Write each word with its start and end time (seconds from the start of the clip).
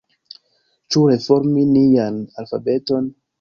Ĉu 0.95 1.03
reformi 1.11 1.67
nian 1.75 2.19
alfabeton? 2.45 3.13